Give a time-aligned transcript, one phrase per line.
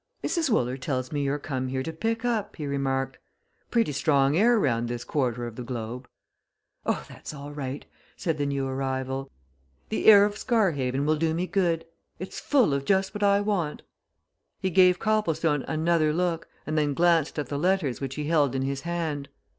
[0.23, 0.49] "Mrs.
[0.49, 3.19] Wooler tells me you're come here to pick up," he remarked.
[3.69, 6.07] "Pretty strong air round this quarter of the globe!"
[6.87, 7.85] "Oh, that's all right!"
[8.17, 9.29] said the new arrival.
[9.89, 11.85] "The air of Scarhaven will do me good
[12.17, 13.83] it's full of just what I want."
[14.59, 18.63] He gave Copplestone another look and then glanced at the letters which he held in
[18.63, 19.29] his hand.